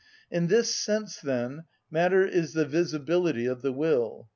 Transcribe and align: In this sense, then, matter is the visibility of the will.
In 0.31 0.47
this 0.47 0.75
sense, 0.75 1.19
then, 1.19 1.65
matter 1.91 2.25
is 2.25 2.53
the 2.53 2.65
visibility 2.65 3.45
of 3.45 3.61
the 3.61 3.71
will. 3.71 4.29